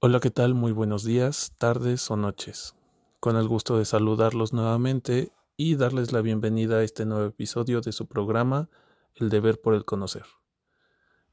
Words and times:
Hola, 0.00 0.20
¿qué 0.20 0.30
tal? 0.30 0.54
Muy 0.54 0.70
buenos 0.70 1.02
días, 1.02 1.54
tardes 1.58 2.08
o 2.12 2.16
noches. 2.16 2.76
Con 3.18 3.34
el 3.34 3.48
gusto 3.48 3.78
de 3.78 3.84
saludarlos 3.84 4.52
nuevamente 4.52 5.32
y 5.56 5.74
darles 5.74 6.12
la 6.12 6.20
bienvenida 6.20 6.76
a 6.76 6.84
este 6.84 7.04
nuevo 7.04 7.26
episodio 7.26 7.80
de 7.80 7.90
su 7.90 8.06
programa 8.06 8.70
El 9.16 9.28
deber 9.28 9.60
por 9.60 9.74
el 9.74 9.84
conocer. 9.84 10.22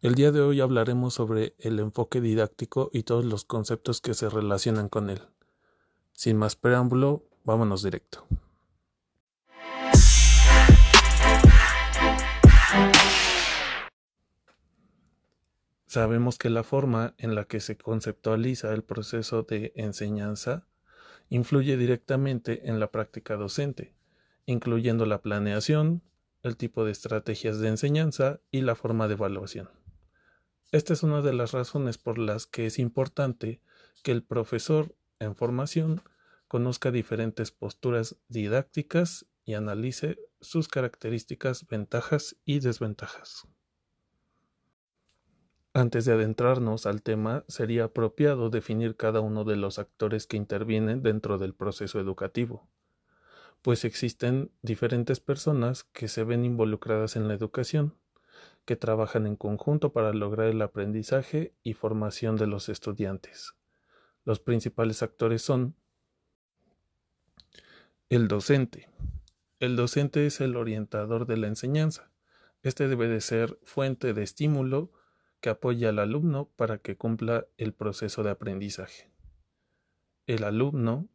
El 0.02 0.16
día 0.16 0.32
de 0.32 0.42
hoy 0.42 0.62
hablaremos 0.62 1.14
sobre 1.14 1.54
el 1.60 1.80
enfoque 1.80 2.22
didáctico 2.22 2.90
y 2.92 3.04
todos 3.04 3.24
los 3.24 3.46
conceptos 3.46 4.02
que 4.02 4.16
se 4.16 4.30
relacionan 4.30 4.90
con 4.90 5.12
él. 5.12 5.22
Sin 6.14 6.36
más 6.36 6.56
preámbulo, 6.56 7.24
vámonos 7.44 7.84
directo. 7.84 8.26
Sabemos 15.96 16.38
que 16.38 16.50
la 16.50 16.64
forma 16.64 17.16
en 17.18 17.36
la 17.36 17.46
que 17.46 17.62
se 17.62 17.78
conceptualiza 17.78 18.74
el 18.74 18.84
proceso 18.84 19.44
de 19.44 19.72
enseñanza 19.78 20.68
influye 21.30 21.78
directamente 21.78 22.68
en 22.68 22.82
la 22.82 22.92
práctica 22.92 23.38
docente, 23.38 23.96
incluyendo 24.46 25.06
la 25.06 25.22
planeación, 25.22 26.02
el 26.44 26.58
tipo 26.58 26.84
de 26.84 26.92
estrategias 26.92 27.60
de 27.60 27.70
enseñanza 27.70 28.42
y 28.52 28.60
la 28.60 28.76
forma 28.76 29.08
de 29.08 29.14
evaluación. 29.14 29.70
Esta 30.74 30.92
es 30.92 31.02
una 31.02 31.22
de 31.22 31.32
las 31.32 31.54
razones 31.54 31.98
por 31.98 32.18
las 32.18 32.46
que 32.46 32.66
es 32.66 32.78
importante 32.78 33.62
que 34.04 34.12
el 34.12 34.22
profesor 34.22 34.94
en 35.20 35.34
formación 35.34 36.02
conozca 36.50 36.92
diferentes 36.92 37.52
posturas 37.52 38.18
didácticas 38.28 39.28
y 39.46 39.54
analice 39.54 40.20
sus 40.42 40.68
características, 40.68 41.66
ventajas 41.68 42.36
y 42.44 42.60
desventajas. 42.60 43.48
Antes 45.76 46.06
de 46.06 46.14
adentrarnos 46.14 46.86
al 46.86 47.02
tema, 47.02 47.44
sería 47.50 47.84
apropiado 47.84 48.50
definir 48.50 48.96
cada 48.96 49.20
uno 49.20 49.44
de 49.44 49.58
los 49.58 49.78
actores 49.78 50.26
que 50.26 50.38
intervienen 50.38 51.04
dentro 51.04 51.38
del 51.38 51.54
proceso 51.54 52.00
educativo, 52.00 52.70
pues 53.62 53.84
existen 53.84 54.54
diferentes 54.62 55.20
personas 55.20 55.84
que 55.84 56.08
se 56.08 56.24
ven 56.24 56.46
involucradas 56.46 57.18
en 57.18 57.28
la 57.28 57.34
educación, 57.34 57.94
que 58.64 58.78
trabajan 58.78 59.28
en 59.28 59.36
conjunto 59.36 59.92
para 59.92 60.14
lograr 60.14 60.48
el 60.48 60.62
aprendizaje 60.62 61.54
y 61.62 61.74
formación 61.74 62.38
de 62.38 62.48
los 62.48 62.70
estudiantes. 62.70 63.58
Los 64.24 64.40
principales 64.40 65.04
actores 65.04 65.42
son 65.42 65.76
el 68.08 68.30
docente. 68.30 68.88
El 69.60 69.76
docente 69.76 70.26
es 70.26 70.40
el 70.40 70.56
orientador 70.56 71.26
de 71.26 71.36
la 71.36 71.48
enseñanza. 71.48 72.14
Este 72.64 72.88
debe 72.88 73.10
de 73.10 73.20
ser 73.20 73.60
fuente 73.66 74.14
de 74.14 74.24
estímulo, 74.24 74.94
que 75.46 75.52
apoya 75.52 75.90
al 75.90 76.00
alumno 76.00 76.50
para 76.56 76.80
que 76.80 76.98
cumpla 76.98 77.46
el 77.58 77.72
proceso 77.72 78.24
de 78.24 78.32
aprendizaje. 78.32 79.12
El 80.26 80.44
alumno 80.44 81.08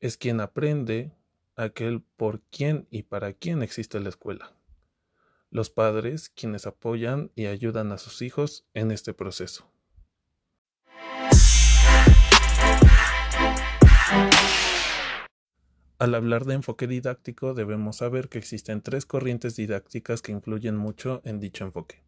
es 0.00 0.16
quien 0.16 0.40
aprende 0.40 1.12
aquel 1.54 2.00
por 2.00 2.40
quién 2.50 2.88
y 2.90 3.02
para 3.02 3.34
quién 3.34 3.62
existe 3.62 4.00
la 4.00 4.08
escuela. 4.08 4.56
Los 5.50 5.68
padres 5.68 6.30
quienes 6.30 6.66
apoyan 6.66 7.30
y 7.34 7.44
ayudan 7.44 7.92
a 7.92 7.98
sus 7.98 8.22
hijos 8.22 8.64
en 8.72 8.90
este 8.90 9.12
proceso. 9.12 9.70
Al 15.98 16.14
hablar 16.14 16.46
de 16.46 16.54
enfoque 16.54 16.86
didáctico 16.86 17.52
debemos 17.52 17.96
saber 17.96 18.30
que 18.30 18.38
existen 18.38 18.80
tres 18.80 19.04
corrientes 19.04 19.56
didácticas 19.56 20.22
que 20.22 20.32
influyen 20.32 20.74
mucho 20.74 21.20
en 21.26 21.38
dicho 21.38 21.66
enfoque. 21.66 22.07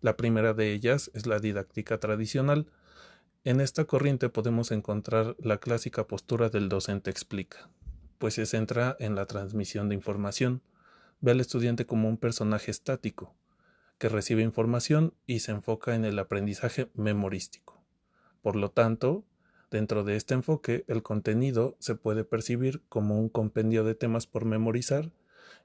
La 0.00 0.16
primera 0.16 0.54
de 0.54 0.72
ellas 0.72 1.10
es 1.12 1.26
la 1.26 1.40
didáctica 1.40 1.98
tradicional. 1.98 2.66
En 3.44 3.60
esta 3.60 3.84
corriente 3.84 4.30
podemos 4.30 4.70
encontrar 4.70 5.36
la 5.38 5.58
clásica 5.58 6.06
postura 6.06 6.48
del 6.48 6.70
docente 6.70 7.10
explica, 7.10 7.68
pues 8.16 8.34
se 8.34 8.46
centra 8.46 8.96
en 8.98 9.14
la 9.14 9.26
transmisión 9.26 9.90
de 9.90 9.94
información. 9.94 10.62
Ve 11.20 11.32
al 11.32 11.40
estudiante 11.40 11.84
como 11.84 12.08
un 12.08 12.16
personaje 12.16 12.70
estático, 12.70 13.34
que 13.98 14.08
recibe 14.08 14.40
información 14.40 15.12
y 15.26 15.40
se 15.40 15.52
enfoca 15.52 15.94
en 15.94 16.06
el 16.06 16.18
aprendizaje 16.18 16.88
memorístico. 16.94 17.84
Por 18.40 18.56
lo 18.56 18.70
tanto, 18.70 19.26
dentro 19.70 20.02
de 20.02 20.16
este 20.16 20.32
enfoque, 20.32 20.84
el 20.88 21.02
contenido 21.02 21.76
se 21.78 21.94
puede 21.94 22.24
percibir 22.24 22.82
como 22.88 23.20
un 23.20 23.28
compendio 23.28 23.84
de 23.84 23.94
temas 23.94 24.26
por 24.26 24.46
memorizar 24.46 25.12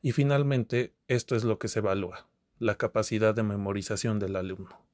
y 0.02 0.12
finalmente 0.12 0.94
esto 1.08 1.38
es 1.38 1.46
lo 1.46 1.58
que 1.58 1.70
se 1.70 1.80
evalúa, 1.80 2.28
la 2.60 2.76
capacidad 2.76 3.36
de 3.36 3.44
memorización 3.44 4.20
del 4.20 4.36
alumno. 4.36 4.86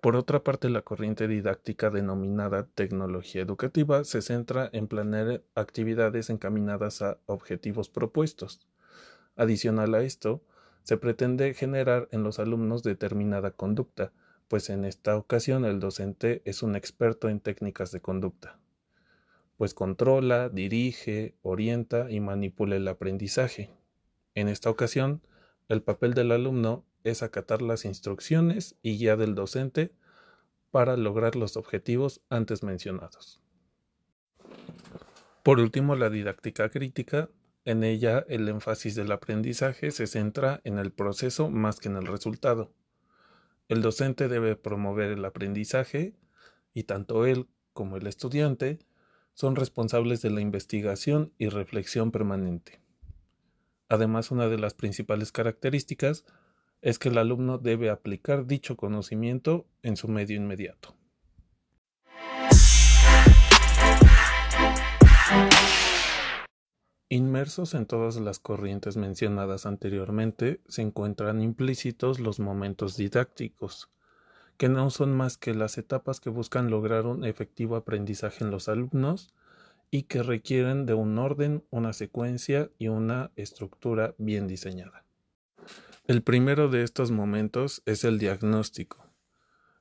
Por 0.00 0.16
otra 0.16 0.42
parte, 0.42 0.68
la 0.68 0.82
corriente 0.82 1.28
didáctica 1.28 1.88
denominada 1.88 2.66
tecnología 2.66 3.40
educativa 3.40 4.02
se 4.02 4.20
centra 4.20 4.68
en 4.72 4.88
planear 4.88 5.42
actividades 5.54 6.28
encaminadas 6.28 7.02
a 7.02 7.18
objetivos 7.26 7.88
propuestos. 7.88 8.66
Adicional 9.36 9.94
a 9.94 10.02
esto, 10.02 10.42
se 10.82 10.96
pretende 10.96 11.54
generar 11.54 12.08
en 12.10 12.24
los 12.24 12.40
alumnos 12.40 12.82
determinada 12.82 13.52
conducta, 13.52 14.12
pues 14.48 14.70
en 14.70 14.84
esta 14.84 15.16
ocasión 15.16 15.64
el 15.64 15.78
docente 15.78 16.42
es 16.44 16.64
un 16.64 16.74
experto 16.74 17.28
en 17.28 17.38
técnicas 17.38 17.92
de 17.92 18.00
conducta, 18.00 18.58
pues 19.56 19.72
controla, 19.72 20.48
dirige, 20.48 21.36
orienta 21.42 22.10
y 22.10 22.18
manipula 22.18 22.74
el 22.74 22.88
aprendizaje. 22.88 23.70
En 24.34 24.48
esta 24.48 24.68
ocasión, 24.68 25.22
el 25.68 25.82
papel 25.82 26.14
del 26.14 26.32
alumno 26.32 26.84
es 27.04 27.22
acatar 27.22 27.62
las 27.62 27.84
instrucciones 27.84 28.76
y 28.82 28.98
guía 28.98 29.16
del 29.16 29.34
docente 29.34 29.94
para 30.70 30.96
lograr 30.96 31.36
los 31.36 31.56
objetivos 31.56 32.22
antes 32.30 32.62
mencionados. 32.62 33.40
Por 35.42 35.58
último, 35.58 35.96
la 35.96 36.10
didáctica 36.10 36.70
crítica. 36.70 37.28
En 37.64 37.84
ella 37.84 38.24
el 38.28 38.48
énfasis 38.48 38.94
del 38.94 39.12
aprendizaje 39.12 39.90
se 39.92 40.06
centra 40.06 40.60
en 40.64 40.78
el 40.78 40.92
proceso 40.92 41.48
más 41.48 41.78
que 41.78 41.88
en 41.88 41.96
el 41.96 42.06
resultado. 42.06 42.72
El 43.68 43.82
docente 43.82 44.28
debe 44.28 44.56
promover 44.56 45.12
el 45.12 45.24
aprendizaje 45.24 46.14
y 46.74 46.84
tanto 46.84 47.24
él 47.26 47.48
como 47.72 47.96
el 47.96 48.06
estudiante 48.06 48.80
son 49.34 49.56
responsables 49.56 50.22
de 50.22 50.30
la 50.30 50.40
investigación 50.40 51.32
y 51.38 51.48
reflexión 51.48 52.10
permanente. 52.10 52.81
Además, 53.92 54.30
una 54.30 54.48
de 54.48 54.56
las 54.56 54.72
principales 54.72 55.32
características 55.32 56.24
es 56.80 56.98
que 56.98 57.10
el 57.10 57.18
alumno 57.18 57.58
debe 57.58 57.90
aplicar 57.90 58.46
dicho 58.46 58.74
conocimiento 58.74 59.66
en 59.82 59.98
su 59.98 60.08
medio 60.08 60.34
inmediato. 60.34 60.96
Inmersos 67.10 67.74
en 67.74 67.84
todas 67.84 68.16
las 68.16 68.38
corrientes 68.38 68.96
mencionadas 68.96 69.66
anteriormente 69.66 70.62
se 70.68 70.80
encuentran 70.80 71.42
implícitos 71.42 72.18
los 72.18 72.40
momentos 72.40 72.96
didácticos, 72.96 73.90
que 74.56 74.70
no 74.70 74.88
son 74.88 75.14
más 75.14 75.36
que 75.36 75.52
las 75.52 75.76
etapas 75.76 76.18
que 76.18 76.30
buscan 76.30 76.70
lograr 76.70 77.04
un 77.04 77.26
efectivo 77.26 77.76
aprendizaje 77.76 78.42
en 78.42 78.50
los 78.50 78.70
alumnos 78.70 79.34
y 79.94 80.04
que 80.04 80.22
requieren 80.22 80.86
de 80.86 80.94
un 80.94 81.18
orden, 81.18 81.64
una 81.68 81.92
secuencia 81.92 82.70
y 82.78 82.88
una 82.88 83.30
estructura 83.36 84.14
bien 84.16 84.48
diseñada. 84.48 85.04
El 86.06 86.22
primero 86.22 86.68
de 86.68 86.82
estos 86.82 87.10
momentos 87.10 87.82
es 87.84 88.02
el 88.02 88.18
diagnóstico. 88.18 89.06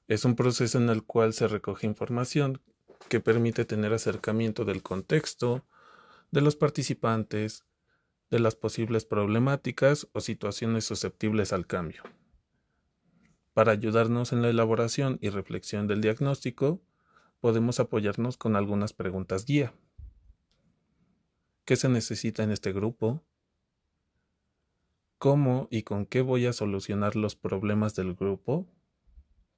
Es 0.10 0.26
un 0.26 0.36
proceso 0.36 0.78
en 0.78 0.90
el 0.90 1.04
cual 1.04 1.32
se 1.32 1.48
recoge 1.48 1.88
información 1.88 2.62
que 3.08 3.22
permite 3.22 3.64
tener 3.64 3.94
acercamiento 3.94 4.66
del 4.66 4.84
contexto, 4.84 5.64
de 6.30 6.42
los 6.42 6.58
participantes, 6.58 7.64
de 8.30 8.40
las 8.40 8.56
posibles 8.56 9.06
problemáticas 9.06 10.10
o 10.12 10.20
situaciones 10.20 10.84
susceptibles 10.84 11.54
al 11.54 11.68
cambio. 11.68 12.04
Para 13.54 13.72
ayudarnos 13.72 14.34
en 14.34 14.42
la 14.42 14.50
elaboración 14.50 15.20
y 15.22 15.30
reflexión 15.30 15.88
del 15.88 16.02
diagnóstico, 16.02 16.82
podemos 17.40 17.80
apoyarnos 17.80 18.36
con 18.36 18.58
algunas 18.58 18.92
preguntas 18.92 19.46
guía. 19.46 19.74
¿Qué 21.64 21.76
se 21.76 21.90
necesita 21.90 22.42
en 22.42 22.52
este 22.52 22.74
grupo? 22.74 23.24
¿Cómo 25.20 25.68
y 25.70 25.84
con 25.84 26.08
qué 26.08 26.22
voy 26.22 26.48
a 26.48 26.54
solucionar 26.54 27.16
los 27.16 27.36
problemas 27.36 27.94
del 27.96 28.16
grupo? 28.16 28.68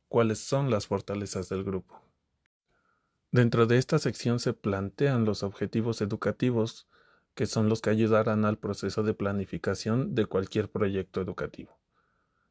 ¿Cuáles 0.09 0.39
son 0.39 0.69
las 0.69 0.87
fortalezas 0.87 1.47
del 1.47 1.63
grupo? 1.63 2.01
Dentro 3.31 3.67
de 3.67 3.77
esta 3.77 3.99
sección 3.99 4.39
se 4.39 4.53
plantean 4.53 5.23
los 5.23 5.43
objetivos 5.43 6.01
educativos, 6.01 6.87
que 7.35 7.45
son 7.45 7.69
los 7.69 7.81
que 7.81 7.89
ayudarán 7.89 8.43
al 8.43 8.57
proceso 8.57 9.01
de 9.03 9.13
planificación 9.13 10.13
de 10.13 10.25
cualquier 10.25 10.69
proyecto 10.69 11.21
educativo, 11.21 11.79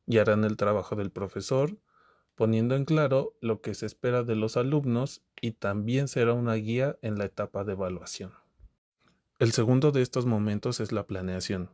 y 0.06 0.16
harán 0.16 0.44
el 0.44 0.56
trabajo 0.56 0.96
del 0.96 1.10
profesor, 1.10 1.78
poniendo 2.34 2.74
en 2.74 2.86
claro 2.86 3.36
lo 3.42 3.60
que 3.60 3.74
se 3.74 3.84
espera 3.84 4.24
de 4.24 4.34
los 4.34 4.56
alumnos 4.56 5.22
y 5.42 5.52
también 5.52 6.08
será 6.08 6.32
una 6.32 6.54
guía 6.54 6.98
en 7.02 7.18
la 7.18 7.26
etapa 7.26 7.62
de 7.64 7.72
evaluación. 7.72 8.41
El 9.42 9.50
segundo 9.50 9.90
de 9.90 10.02
estos 10.02 10.24
momentos 10.24 10.78
es 10.78 10.92
la 10.92 11.04
planeación. 11.08 11.68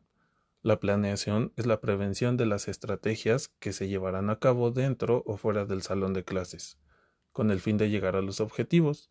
La 0.63 0.81
planeación 0.81 1.53
es 1.57 1.67
la 1.67 1.83
prevención 1.83 2.39
de 2.39 2.47
las 2.47 2.67
estrategias 2.67 3.49
que 3.59 3.75
se 3.75 3.89
llevarán 3.89 4.31
a 4.31 4.39
cabo 4.39 4.71
dentro 4.71 5.23
o 5.27 5.37
fuera 5.37 5.67
del 5.67 5.83
salón 5.83 6.15
de 6.15 6.25
clases, 6.25 6.79
con 7.31 7.51
el 7.51 7.61
fin 7.61 7.77
de 7.77 7.91
llegar 7.91 8.17
a 8.17 8.23
los 8.23 8.41
objetivos. 8.41 9.11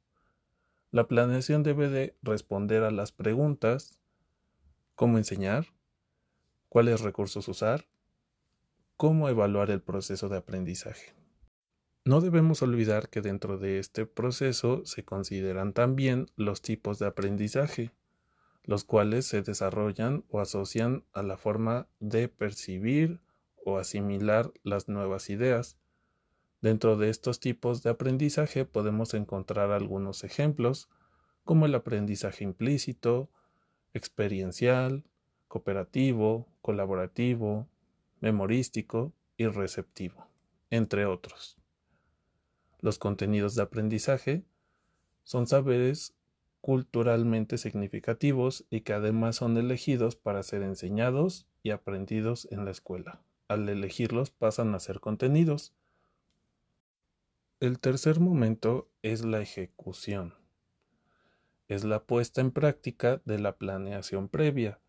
La 0.89 1.07
planeación 1.07 1.61
debe 1.61 1.87
de 1.87 2.17
responder 2.23 2.81
a 2.81 2.89
las 2.89 3.11
preguntas 3.11 3.99
cómo 4.95 5.19
enseñar, 5.19 5.67
cuáles 6.67 7.01
recursos 7.01 7.47
usar, 7.47 7.85
cómo 8.95 9.29
evaluar 9.29 9.69
el 9.69 9.83
proceso 9.83 10.29
de 10.29 10.37
aprendizaje. 10.37 11.13
No 12.05 12.21
debemos 12.21 12.63
olvidar 12.63 13.09
que 13.09 13.21
dentro 13.21 13.59
de 13.59 13.77
este 13.77 14.07
proceso 14.07 14.83
se 14.83 15.05
consideran 15.05 15.73
también 15.73 16.31
los 16.35 16.63
tipos 16.63 16.97
de 16.97 17.05
aprendizaje, 17.05 17.91
los 18.67 18.83
cuales 18.83 19.25
se 19.25 19.41
desarrollan 19.41 20.25
o 20.29 20.41
asocian 20.41 21.05
a 21.13 21.23
la 21.23 21.37
forma 21.37 21.87
de 21.99 22.27
percibir 22.27 23.21
o 23.63 23.77
asimilar 23.77 24.51
las 24.61 24.89
nuevas 24.89 25.29
ideas. 25.29 25.77
Dentro 26.61 26.97
de 26.97 27.09
estos 27.09 27.39
tipos 27.39 27.81
de 27.81 27.91
aprendizaje 27.91 28.65
podemos 28.65 29.13
encontrar 29.13 29.71
algunos 29.71 30.25
ejemplos, 30.25 30.89
como 31.45 31.65
el 31.65 31.75
aprendizaje 31.75 32.43
implícito, 32.43 33.29
experiencial, 33.93 35.05
cooperativo, 35.47 36.45
colaborativo, 36.61 37.69
memorístico 38.19 39.13
y 39.37 39.47
receptivo, 39.47 40.27
entre 40.71 41.05
otros. 41.05 41.57
Los 42.81 42.99
contenidos 42.99 43.55
de 43.55 43.61
aprendizaje 43.63 44.43
son 45.23 45.47
saberes 45.47 46.13
culturalmente 46.61 47.57
significativos 47.57 48.65
y 48.69 48.81
que 48.81 48.93
además 48.93 49.37
son 49.37 49.57
elegidos 49.57 50.15
para 50.15 50.43
ser 50.43 50.63
enseñados 50.63 51.47
y 51.63 51.71
aprendidos 51.71 52.47
en 52.51 52.65
la 52.65 52.71
escuela. 52.71 53.21
Al 53.47 53.67
elegirlos 53.69 54.31
pasan 54.31 54.75
a 54.75 54.79
ser 54.79 54.99
contenidos. 54.99 55.73
El 57.59 57.79
tercer 57.79 58.19
momento 58.19 58.89
es 59.01 59.23
la 59.23 59.41
ejecución. 59.41 60.35
Es 61.67 61.83
la 61.83 62.03
puesta 62.03 62.41
en 62.41 62.51
práctica 62.51 63.21
de 63.25 63.39
la 63.39 63.57
planeación 63.57 64.29
previa. 64.29 64.79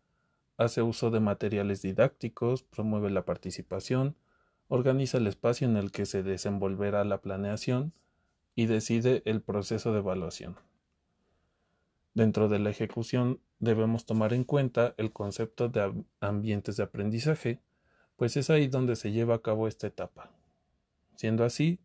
Hace 0.57 0.81
uso 0.81 1.09
de 1.09 1.19
materiales 1.19 1.81
didácticos, 1.81 2.63
promueve 2.63 3.09
la 3.09 3.25
participación, 3.25 4.15
organiza 4.67 5.17
el 5.17 5.27
espacio 5.27 5.67
en 5.67 5.77
el 5.77 5.91
que 5.91 6.05
se 6.05 6.23
desenvolverá 6.23 7.03
la 7.05 7.21
planeación 7.21 7.93
y 8.55 8.65
decide 8.65 9.23
el 9.25 9.41
proceso 9.41 9.93
de 9.93 9.99
evaluación. 9.99 10.57
Dentro 12.13 12.49
de 12.49 12.59
la 12.59 12.69
ejecución 12.69 13.39
debemos 13.59 14.05
tomar 14.05 14.33
en 14.33 14.43
cuenta 14.43 14.95
el 14.97 15.11
concepto 15.11 15.69
de 15.69 16.03
ambientes 16.19 16.77
de 16.77 16.83
aprendizaje, 16.83 17.61
pues 18.15 18.35
es 18.37 18.49
ahí 18.49 18.67
donde 18.67 18.95
se 18.95 19.11
lleva 19.11 19.35
a 19.35 19.41
cabo 19.41 19.67
esta 19.67 19.87
etapa. 19.87 20.31
Siendo 21.15 21.43
así, 21.43 21.79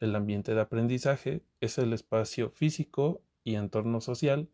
el 0.00 0.14
ambiente 0.14 0.54
de 0.54 0.60
aprendizaje 0.60 1.42
es 1.60 1.78
el 1.78 1.92
espacio 1.92 2.50
físico 2.50 3.20
y 3.44 3.56
entorno 3.56 4.00
social 4.00 4.48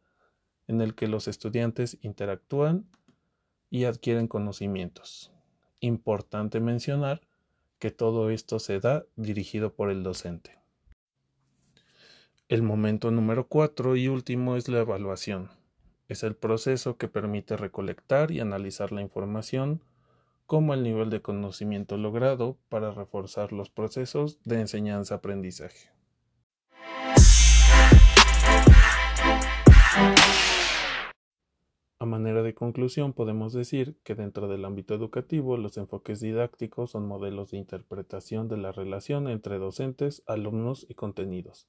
en 0.67 0.81
el 0.81 0.95
que 0.95 1.09
los 1.09 1.29
estudiantes 1.29 1.99
interactúan 2.01 2.87
y 3.71 3.85
adquieren 3.85 4.29
conocimientos. 4.29 5.33
Importante 5.81 6.61
mencionar 6.61 7.21
que 7.79 7.91
todo 7.91 8.31
esto 8.31 8.59
se 8.59 8.81
da 8.81 9.05
dirigido 9.17 9.75
por 9.75 9.91
el 9.91 10.03
docente. 10.03 10.64
El 12.51 12.63
momento 12.63 13.11
número 13.11 13.49
cuatro 13.49 13.97
y 13.97 14.09
último 14.09 14.57
es 14.57 14.69
la 14.69 14.81
evaluación. 14.81 15.49
Es 16.09 16.23
el 16.25 16.37
proceso 16.37 16.99
que 16.99 17.09
permite 17.09 17.57
recolectar 17.57 18.31
y 18.33 18.41
analizar 18.41 18.93
la 18.93 19.01
información 19.01 19.81
como 20.45 20.75
el 20.75 20.83
nivel 20.83 21.09
de 21.09 21.23
conocimiento 21.23 21.97
logrado 21.97 22.59
para 22.69 22.93
reforzar 22.93 23.55
los 23.55 23.71
procesos 23.71 24.43
de 24.45 24.61
enseñanza-aprendizaje. 24.61 25.89
A 31.99 32.05
manera 32.05 32.43
de 32.43 32.53
conclusión, 32.53 33.15
podemos 33.15 33.55
decir 33.55 33.97
que 34.05 34.15
dentro 34.15 34.49
del 34.49 34.67
ámbito 34.67 34.93
educativo 34.93 35.57
los 35.57 35.79
enfoques 35.79 36.21
didácticos 36.21 36.91
son 36.91 37.09
modelos 37.09 37.53
de 37.53 37.57
interpretación 37.57 38.49
de 38.49 38.59
la 38.59 38.71
relación 38.71 39.29
entre 39.29 39.59
docentes, 39.59 40.23
alumnos 40.27 40.85
y 40.91 40.95
contenidos 40.95 41.69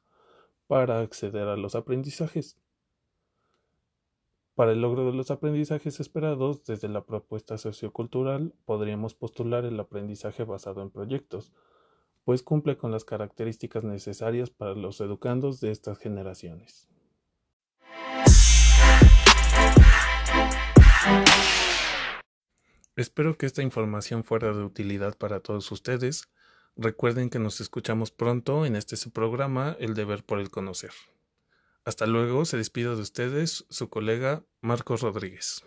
para 0.67 0.99
acceder 0.99 1.47
a 1.47 1.57
los 1.57 1.75
aprendizajes. 1.75 2.57
Para 4.55 4.71
el 4.71 4.81
logro 4.81 5.05
de 5.05 5.11
los 5.11 5.31
aprendizajes 5.31 5.99
esperados, 5.99 6.63
desde 6.63 6.87
la 6.87 7.05
propuesta 7.05 7.57
sociocultural 7.57 8.53
podríamos 8.65 9.13
postular 9.13 9.65
el 9.65 9.79
aprendizaje 9.79 10.43
basado 10.45 10.81
en 10.81 10.91
proyectos, 10.91 11.51
pues 12.23 12.41
cumple 12.41 12.77
con 12.77 12.91
las 12.91 13.03
características 13.03 13.83
necesarias 13.83 14.49
para 14.49 14.73
los 14.73 15.01
educandos 15.01 15.59
de 15.59 15.71
estas 15.71 15.99
generaciones. 15.99 16.87
Espero 22.95 23.37
que 23.37 23.45
esta 23.45 23.61
información 23.61 24.23
fuera 24.23 24.53
de 24.53 24.63
utilidad 24.63 25.17
para 25.17 25.41
todos 25.41 25.69
ustedes. 25.71 26.29
Recuerden 26.77 27.29
que 27.29 27.39
nos 27.39 27.61
escuchamos 27.61 28.11
pronto 28.11 28.65
en 28.65 28.75
este 28.75 28.97
su 28.97 29.11
programa 29.11 29.77
El 29.79 29.93
deber 29.93 30.25
por 30.25 30.39
el 30.39 30.49
conocer. 30.49 30.91
Hasta 31.85 32.05
luego, 32.05 32.43
se 32.43 32.57
despide 32.57 32.95
de 32.95 33.01
ustedes 33.01 33.65
su 33.69 33.89
colega 33.89 34.43
Marcos 34.59 35.01
Rodríguez. 35.01 35.63